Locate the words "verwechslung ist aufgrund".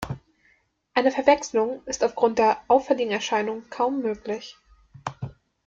1.11-2.39